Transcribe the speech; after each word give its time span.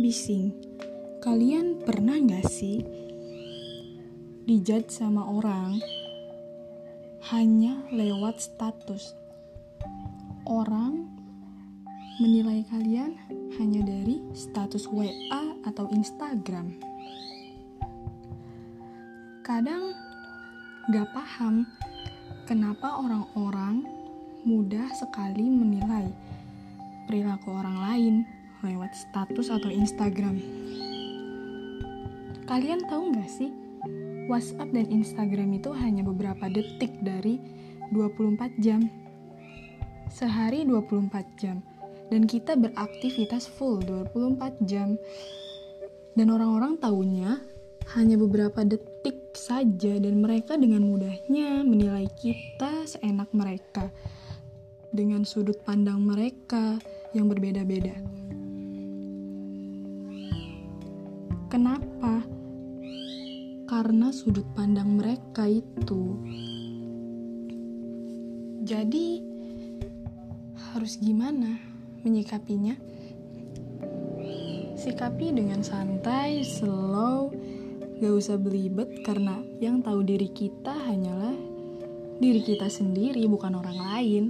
bising. 0.00 0.56
Kalian 1.20 1.84
pernah 1.84 2.16
gak 2.16 2.48
sih 2.48 2.80
dijudge 4.48 4.88
sama 4.88 5.28
orang 5.28 5.76
hanya 7.28 7.84
lewat 7.92 8.40
status? 8.40 9.12
Orang 10.48 11.12
menilai 12.24 12.64
kalian 12.72 13.12
hanya 13.60 13.84
dari 13.84 14.24
status 14.32 14.88
WA 14.88 15.60
atau 15.68 15.92
Instagram. 15.92 16.80
Kadang 19.44 19.92
gak 20.88 21.12
paham 21.12 21.68
kenapa 22.48 22.96
orang-orang 22.96 23.84
mudah 24.48 24.88
sekali 24.96 25.52
menilai 25.52 26.08
perilaku 27.04 27.52
orang 27.52 27.76
lain 27.76 28.16
lewat 28.62 28.94
status 28.94 29.50
atau 29.50 29.68
Instagram. 29.68 30.38
Kalian 32.46 32.82
tahu 32.86 33.14
nggak 33.14 33.30
sih, 33.30 33.50
WhatsApp 34.26 34.70
dan 34.74 34.86
Instagram 34.90 35.58
itu 35.58 35.70
hanya 35.74 36.02
beberapa 36.06 36.46
detik 36.50 36.94
dari 37.02 37.38
24 37.94 38.58
jam. 38.62 38.86
Sehari 40.08 40.64
24 40.66 41.40
jam. 41.40 41.62
Dan 42.12 42.28
kita 42.28 42.58
beraktivitas 42.58 43.48
full 43.48 43.80
24 43.80 44.60
jam. 44.68 45.00
Dan 46.12 46.28
orang-orang 46.28 46.76
tahunya 46.76 47.40
hanya 47.96 48.16
beberapa 48.20 48.62
detik 48.62 49.32
saja 49.32 49.96
dan 49.96 50.20
mereka 50.20 50.60
dengan 50.60 50.84
mudahnya 50.84 51.64
menilai 51.64 52.04
kita 52.20 52.84
seenak 52.84 53.32
mereka 53.32 53.88
dengan 54.92 55.24
sudut 55.24 55.56
pandang 55.64 56.04
mereka 56.04 56.76
yang 57.16 57.32
berbeda-beda. 57.32 57.96
Karena 63.82 64.14
sudut 64.14 64.46
pandang 64.54 64.94
mereka 64.94 65.42
itu. 65.42 66.14
Jadi, 68.62 69.18
harus 70.70 71.02
gimana 71.02 71.58
menyikapinya? 72.06 72.78
Sikapi 74.78 75.34
dengan 75.34 75.66
santai, 75.66 76.46
slow, 76.46 77.34
gak 77.98 78.14
usah 78.14 78.38
belibet 78.38 79.02
karena 79.02 79.42
yang 79.58 79.82
tahu 79.82 80.06
diri 80.06 80.30
kita 80.30 80.78
hanyalah 80.86 81.34
diri 82.22 82.38
kita 82.38 82.70
sendiri, 82.70 83.26
bukan 83.26 83.58
orang 83.58 83.82
lain. 83.82 84.24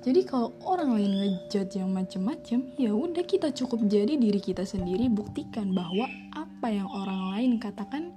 Jadi 0.00 0.24
kalau 0.24 0.56
orang 0.64 0.96
lain 0.96 1.12
ngejudge 1.12 1.76
yang 1.76 1.92
macem-macem, 1.92 2.72
ya 2.80 2.88
udah 2.88 3.20
kita 3.20 3.52
cukup 3.52 3.84
jadi 3.84 4.16
diri 4.16 4.40
kita 4.40 4.64
sendiri 4.64 5.12
buktikan 5.12 5.76
bahwa 5.76 6.08
apa 6.32 6.72
yang 6.72 6.88
orang 6.88 7.36
lain 7.36 7.52
katakan 7.60 8.08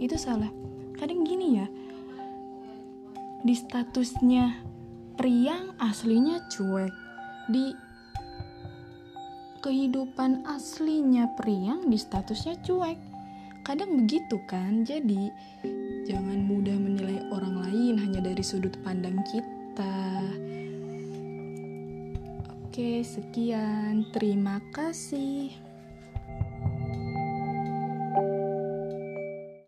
itu 0.00 0.16
salah. 0.16 0.48
Kadang 0.96 1.28
gini 1.28 1.60
ya, 1.60 1.68
di 3.44 3.52
statusnya 3.52 4.64
Priang 5.16 5.76
aslinya 5.76 6.40
cuek, 6.48 6.92
di 7.52 7.72
kehidupan 9.60 10.48
aslinya 10.48 11.36
Priang 11.36 11.92
di 11.92 12.00
statusnya 12.00 12.56
cuek. 12.64 12.96
Kadang 13.60 13.92
begitu 14.04 14.40
kan, 14.48 14.88
jadi 14.88 15.28
jangan 16.08 16.48
mudah 16.48 16.80
menilai 16.80 17.28
orang 17.28 17.60
lain 17.60 18.00
hanya 18.00 18.24
dari 18.24 18.40
sudut 18.40 18.72
pandang 18.80 19.20
kita. 19.28 20.24
Oke, 22.76 23.00
sekian. 23.08 24.04
Terima 24.12 24.60
kasih. 24.68 25.48